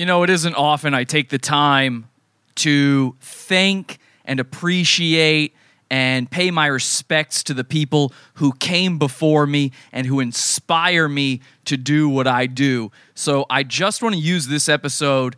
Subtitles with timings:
[0.00, 2.08] You know, it isn't often I take the time
[2.54, 5.54] to thank and appreciate
[5.90, 11.42] and pay my respects to the people who came before me and who inspire me
[11.66, 12.90] to do what I do.
[13.14, 15.36] So I just want to use this episode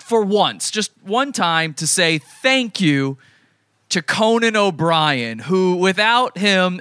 [0.00, 3.18] for once, just one time, to say thank you
[3.90, 6.80] to Conan O'Brien, who without him,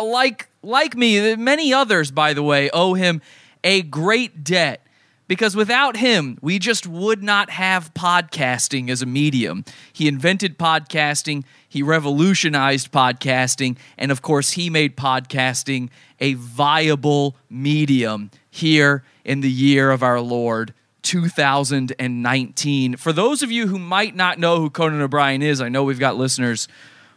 [0.00, 3.20] like like me, many others, by the way, owe him
[3.62, 4.85] a great debt
[5.28, 9.64] because without him, we just would not have podcasting as a medium.
[9.92, 15.88] He invented podcasting, he revolutionized podcasting, and of course, he made podcasting
[16.20, 20.72] a viable medium here in the year of our Lord.
[21.02, 22.96] 2019.
[22.96, 26.00] For those of you who might not know who Conan O'Brien is, I know we've
[26.00, 26.66] got listeners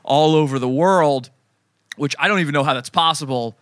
[0.03, 1.31] all over the world,
[1.95, 3.57] which I don't even know how that's possible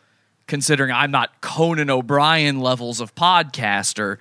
[0.48, 4.18] considering I'm not Conan O'Brien levels of podcaster.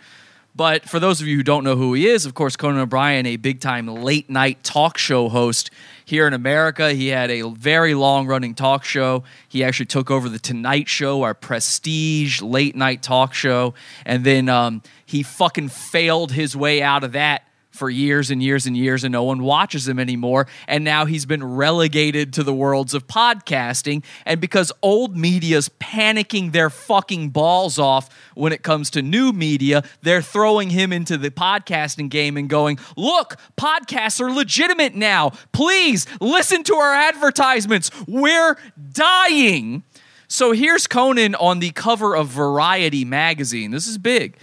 [0.57, 3.27] But for those of you who don't know who he is, of course, Conan O'Brien,
[3.27, 5.71] a big time late night talk show host
[6.07, 6.95] here in America.
[6.95, 9.23] He had a very long running talk show.
[9.47, 13.75] He actually took over The Tonight Show, our prestige late night talk show.
[14.07, 17.46] And then um, he fucking failed his way out of that
[17.77, 20.47] for years and years and years, and no one watches him anymore.
[20.67, 24.03] And now he's been relegated to the worlds of podcasting.
[24.25, 29.83] And because old media's panicking their fucking balls off when it comes to new media,
[30.03, 35.31] they're throwing him into the podcasting game and going, Look, podcasts are legitimate now.
[35.53, 37.91] Please listen to our advertisements.
[38.07, 38.57] We're
[38.93, 39.83] dying.
[40.29, 43.71] So here's Conan on the cover of Variety magazine.
[43.71, 44.37] This is big.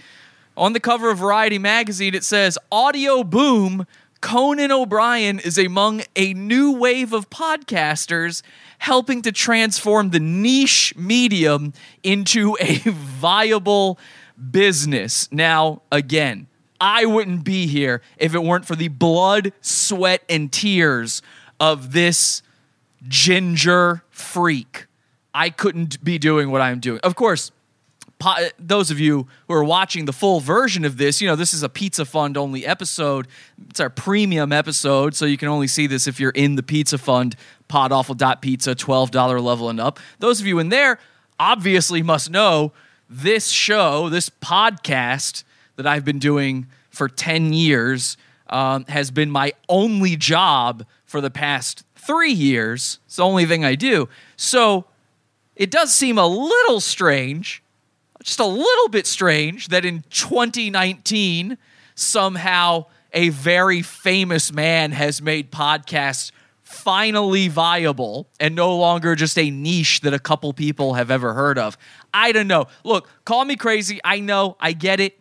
[0.56, 3.86] On the cover of Variety magazine, it says Audio Boom
[4.20, 8.42] Conan O'Brien is among a new wave of podcasters
[8.78, 13.98] helping to transform the niche medium into a viable
[14.50, 15.28] business.
[15.32, 16.46] Now, again,
[16.80, 21.20] I wouldn't be here if it weren't for the blood, sweat, and tears
[21.58, 22.42] of this
[23.08, 24.86] ginger freak.
[25.34, 27.00] I couldn't be doing what I'm doing.
[27.00, 27.50] Of course,
[28.24, 31.52] po- those of you who are watching the full version of this, you know, this
[31.52, 33.28] is a Pizza Fund only episode.
[33.68, 36.96] It's our premium episode, so you can only see this if you're in the Pizza
[36.96, 37.36] Fund,
[37.68, 40.00] podawful.pizza, $12 level and up.
[40.20, 40.98] Those of you in there
[41.38, 42.72] obviously must know
[43.10, 45.44] this show, this podcast
[45.76, 48.16] that I've been doing for 10 years
[48.48, 53.00] um, has been my only job for the past three years.
[53.04, 54.08] It's the only thing I do.
[54.36, 54.86] So
[55.56, 57.63] it does seem a little strange
[58.24, 61.58] just a little bit strange that in 2019,
[61.94, 69.50] somehow a very famous man has made podcasts finally viable and no longer just a
[69.50, 71.76] niche that a couple people have ever heard of.
[72.14, 72.66] I don't know.
[72.82, 74.00] Look, call me crazy.
[74.02, 74.56] I know.
[74.58, 75.20] I get it.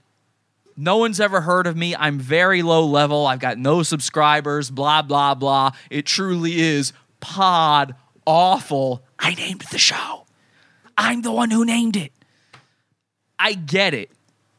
[0.77, 1.95] No one's ever heard of me.
[1.95, 3.27] I'm very low level.
[3.27, 5.71] I've got no subscribers, blah, blah, blah.
[5.91, 9.03] It truly is pod awful.
[9.19, 10.25] I named the show.
[10.97, 12.13] I'm the one who named it.
[13.39, 14.09] I get it,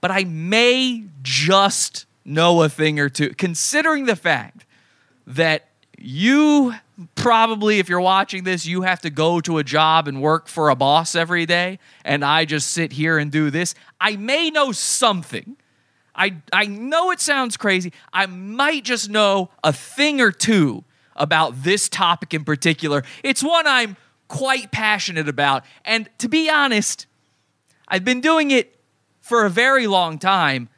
[0.01, 4.67] but I may just know a thing or two, considering the fact
[5.27, 5.69] that
[5.99, 6.75] you
[7.15, 10.71] probably, if you're watching this, you have to go to a job and work for
[10.71, 13.75] a boss every day, and I just sit here and do this.
[14.01, 15.57] I may know something.
[16.15, 17.93] I, I know it sounds crazy.
[18.13, 20.85] I might just know a thing or two
[21.17, 23.03] about this topic in particular.
[23.23, 23.97] It's one I'm
[24.29, 25.65] quite passionate about.
[25.85, 27.07] And to be honest,
[27.89, 28.79] I've been doing it
[29.21, 30.69] for a very long time.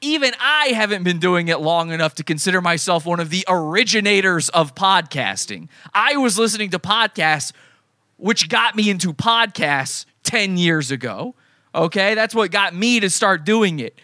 [0.00, 4.48] Even I haven't been doing it long enough to consider myself one of the originators
[4.50, 5.68] of podcasting.
[5.92, 7.52] I was listening to podcasts,
[8.16, 11.34] which got me into podcasts 10 years ago.
[11.74, 13.98] Okay, that's what got me to start doing it.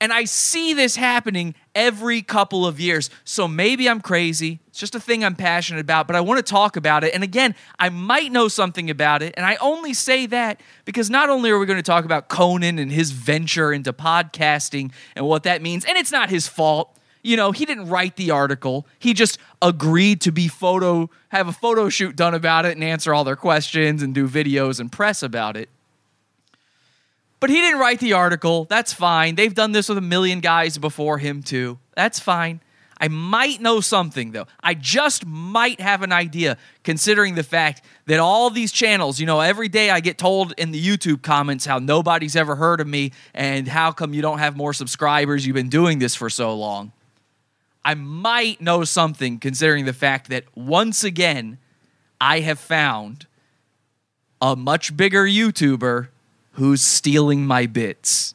[0.00, 3.10] And I see this happening every couple of years.
[3.24, 4.60] So maybe I'm crazy.
[4.68, 7.14] It's just a thing I'm passionate about, but I want to talk about it.
[7.14, 9.34] And again, I might know something about it.
[9.36, 12.78] And I only say that because not only are we going to talk about Conan
[12.78, 16.96] and his venture into podcasting and what that means, and it's not his fault.
[17.24, 18.86] You know, he didn't write the article.
[18.98, 23.14] He just agreed to be photo, have a photo shoot done about it and answer
[23.14, 25.68] all their questions and do videos and press about it.
[27.42, 28.66] But he didn't write the article.
[28.66, 29.34] That's fine.
[29.34, 31.80] They've done this with a million guys before him, too.
[31.96, 32.60] That's fine.
[33.00, 34.46] I might know something, though.
[34.62, 39.40] I just might have an idea, considering the fact that all these channels, you know,
[39.40, 43.10] every day I get told in the YouTube comments how nobody's ever heard of me
[43.34, 45.44] and how come you don't have more subscribers.
[45.44, 46.92] You've been doing this for so long.
[47.84, 51.58] I might know something, considering the fact that once again,
[52.20, 53.26] I have found
[54.40, 56.06] a much bigger YouTuber
[56.52, 58.34] who's stealing my bits.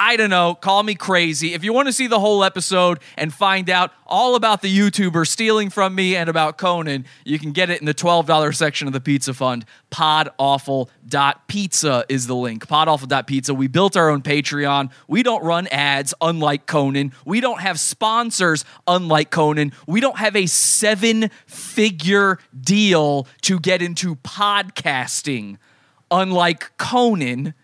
[0.00, 0.54] I don't know.
[0.54, 1.54] Call me crazy.
[1.54, 5.26] If you want to see the whole episode and find out all about the YouTuber
[5.26, 8.92] stealing from me and about Conan, you can get it in the $12 section of
[8.92, 9.64] the Pizza Fund.
[9.90, 12.68] Podawful.pizza is the link.
[12.68, 13.52] Podawful.pizza.
[13.52, 14.92] We built our own Patreon.
[15.08, 17.12] We don't run ads, unlike Conan.
[17.24, 19.72] We don't have sponsors, unlike Conan.
[19.88, 25.56] We don't have a seven figure deal to get into podcasting,
[26.10, 27.54] unlike Conan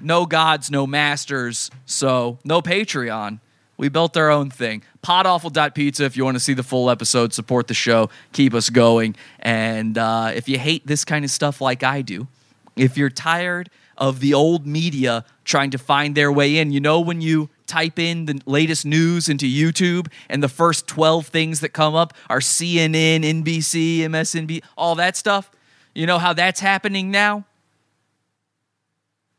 [0.00, 3.40] no gods, no masters, so no Patreon.
[3.76, 4.82] We built our own thing.
[5.04, 9.14] Podawful.pizza if you want to see the full episode, support the show, keep us going.
[9.38, 12.26] And uh, if you hate this kind of stuff like I do,
[12.74, 17.00] if you're tired of the old media trying to find their way in, you know,
[17.00, 21.70] when you type in the latest news into YouTube and the first 12 things that
[21.70, 25.50] come up are CNN, NBC, MSNBC, all that stuff?
[25.94, 27.44] You know how that's happening now?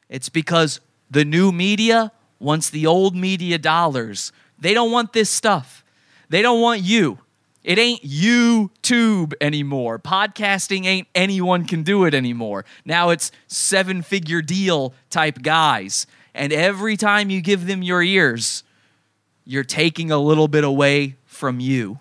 [0.09, 0.79] It's because
[1.09, 4.31] the new media wants the old media dollars.
[4.57, 5.83] They don't want this stuff.
[6.29, 7.19] They don't want you.
[7.63, 9.99] It ain't YouTube anymore.
[9.99, 12.65] Podcasting ain't anyone can do it anymore.
[12.85, 16.07] Now it's seven figure deal type guys.
[16.33, 18.63] And every time you give them your ears,
[19.45, 21.99] you're taking a little bit away from you.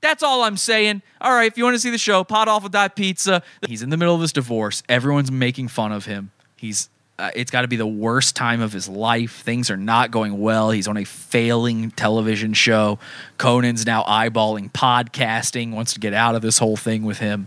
[0.00, 1.02] That's all I'm saying.
[1.20, 3.42] All right, if you want to see the show, Pot Pizza.
[3.66, 4.82] He's in the middle of this divorce.
[4.88, 6.30] Everyone's making fun of him.
[6.56, 9.42] He's uh, it's got to be the worst time of his life.
[9.42, 10.70] Things are not going well.
[10.72, 12.98] He's on a failing television show.
[13.38, 17.46] Conan's now eyeballing podcasting, wants to get out of this whole thing with him.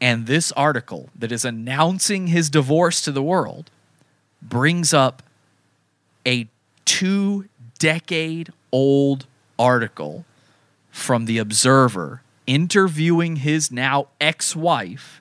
[0.00, 3.70] And this article that is announcing his divorce to the world
[4.42, 5.22] brings up
[6.26, 6.48] a
[6.84, 7.48] two
[7.78, 9.26] decade old
[9.58, 10.24] article
[10.90, 15.20] from The Observer interviewing his now ex wife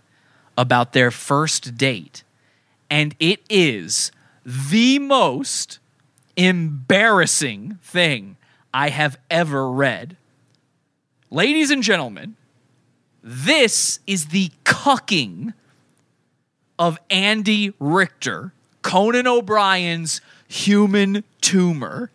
[0.57, 2.23] about their first date
[2.89, 4.11] and it is
[4.45, 5.79] the most
[6.35, 8.37] embarrassing thing
[8.73, 10.17] I have ever read.
[11.29, 12.35] Ladies and gentlemen,
[13.21, 15.53] this is the cucking
[16.79, 22.11] of Andy Richter, Conan O'Brien's human tumor.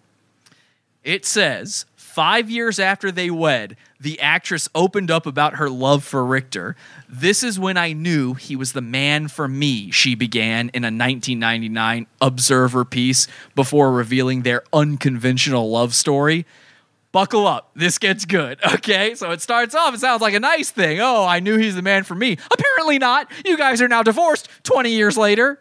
[1.05, 6.23] It says Five years after they wed, the actress opened up about her love for
[6.23, 6.77] Richter.
[7.09, 10.93] This is when I knew he was the man for me, she began in a
[10.93, 16.45] 1999 Observer piece before revealing their unconventional love story.
[17.13, 17.71] Buckle up.
[17.75, 18.59] This gets good.
[18.75, 19.15] Okay.
[19.15, 21.01] So it starts off, it sounds like a nice thing.
[21.01, 22.37] Oh, I knew he's the man for me.
[22.51, 23.31] Apparently not.
[23.47, 25.61] You guys are now divorced 20 years later.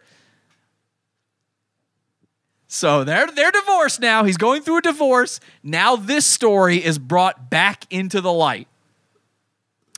[2.72, 4.24] So they're they're divorced now.
[4.24, 5.40] He's going through a divorce.
[5.62, 8.66] Now this story is brought back into the light.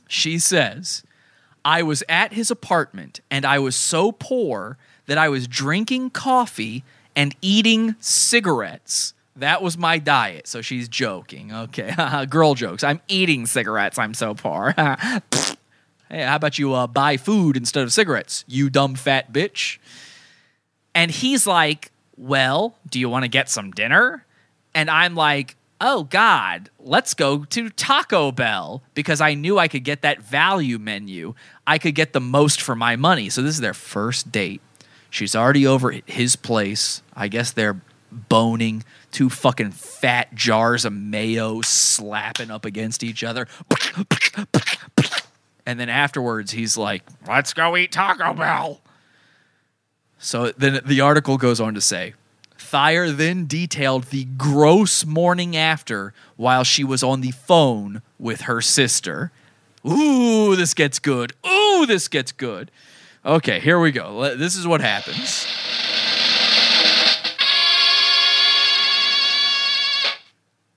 [0.08, 1.04] She says,
[1.64, 4.76] "I was at his apartment and I was so poor
[5.06, 6.82] that I was drinking coffee
[7.14, 9.14] and eating cigarettes.
[9.36, 11.52] That was my diet." So she's joking.
[11.54, 11.94] Okay.
[12.28, 12.82] Girl jokes.
[12.82, 14.00] I'm eating cigarettes.
[14.00, 14.74] I'm so poor.
[14.76, 15.20] hey,
[16.10, 18.44] how about you uh, buy food instead of cigarettes?
[18.48, 19.78] You dumb fat bitch.
[20.92, 24.24] And he's like, well, do you want to get some dinner?
[24.74, 29.84] And I'm like, oh God, let's go to Taco Bell because I knew I could
[29.84, 31.34] get that value menu.
[31.66, 33.28] I could get the most for my money.
[33.28, 34.60] So this is their first date.
[35.10, 37.02] She's already over at his place.
[37.14, 37.80] I guess they're
[38.10, 43.46] boning, two fucking fat jars of mayo slapping up against each other.
[45.66, 48.80] And then afterwards, he's like, let's go eat Taco Bell.
[50.18, 52.14] So then the article goes on to say
[52.56, 58.60] Thyre then detailed the gross morning after while she was on the phone with her
[58.60, 59.30] sister.
[59.86, 61.34] Ooh, this gets good.
[61.46, 62.70] Ooh, this gets good.
[63.24, 64.34] Okay, here we go.
[64.34, 65.46] This is what happens.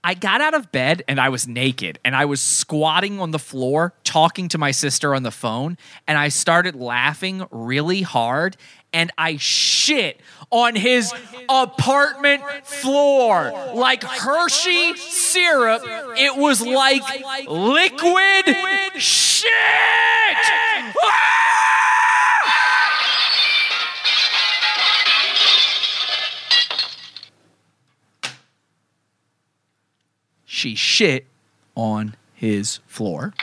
[0.03, 3.39] I got out of bed and I was naked and I was squatting on the
[3.39, 8.57] floor talking to my sister on the phone and I started laughing really hard
[8.91, 10.19] and I shit
[10.49, 13.51] on his, on his apartment, apartment floor.
[13.51, 13.75] floor.
[13.75, 19.51] Like, like Hershey, Hershey syrup, syrup, it was it like, like liquid, liquid shit!
[20.41, 20.95] shit!
[30.45, 31.27] she shit
[31.75, 33.35] on his floor.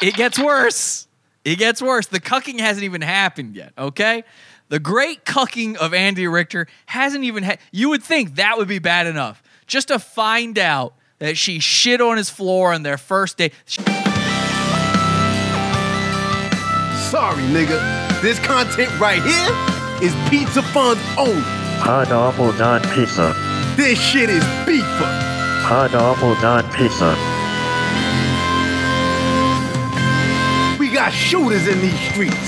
[0.00, 1.08] It gets worse.
[1.44, 2.06] It gets worse.
[2.06, 4.24] The cucking hasn't even happened yet, okay?
[4.68, 7.58] The great cucking of Andy Richter hasn't even had.
[7.72, 9.42] You would think that would be bad enough.
[9.66, 13.54] Just to find out that she shit on his floor on their first date.
[17.10, 17.80] Sorry, nigga.
[18.20, 21.42] This content right here is Pizza Fund's own.
[21.80, 23.34] Pineapple Don Pizza.
[23.76, 25.62] This shit is beefer.
[25.64, 27.16] Pineapple Don Pizza.
[31.10, 32.47] Shooters in these streets.